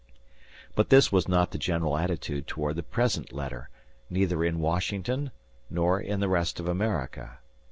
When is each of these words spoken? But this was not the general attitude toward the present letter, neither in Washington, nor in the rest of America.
But 0.73 0.89
this 0.89 1.11
was 1.11 1.27
not 1.27 1.51
the 1.51 1.59
general 1.59 1.95
attitude 1.95 2.47
toward 2.47 2.75
the 2.75 2.81
present 2.81 3.31
letter, 3.31 3.69
neither 4.09 4.43
in 4.43 4.59
Washington, 4.59 5.29
nor 5.69 6.01
in 6.01 6.19
the 6.21 6.27
rest 6.27 6.59
of 6.59 6.67
America. 6.67 7.37